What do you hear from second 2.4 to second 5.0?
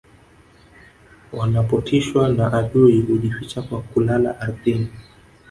adui hujificha kwa kulala ardhini